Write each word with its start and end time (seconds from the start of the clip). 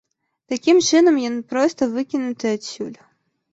Такім 0.53 0.79
чынам 0.87 1.19
ён 1.29 1.35
проста 1.53 1.91
выкінуты 1.93 2.57
адсюль. 2.57 2.93